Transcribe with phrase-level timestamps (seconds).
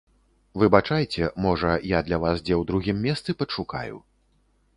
[0.61, 3.95] Выбачайце, можа, я для вас дзе ў другім месцы падшукаю.